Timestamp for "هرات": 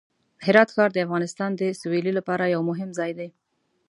0.45-0.69